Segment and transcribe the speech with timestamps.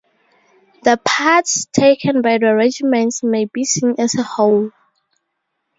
[0.81, 4.71] The parts taken by the regiments may be seen as a whole.